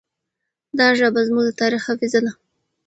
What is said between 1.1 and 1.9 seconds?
زموږ د تاریخ